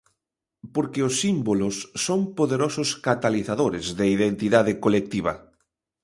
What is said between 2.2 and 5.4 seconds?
poderosos catalizadores de identidade colectiva.